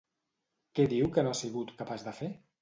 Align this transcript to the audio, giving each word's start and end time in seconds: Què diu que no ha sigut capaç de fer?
Què 0.79 0.85
diu 0.93 1.11
que 1.19 1.25
no 1.27 1.35
ha 1.35 1.39
sigut 1.41 1.75
capaç 1.83 2.09
de 2.09 2.17
fer? 2.23 2.33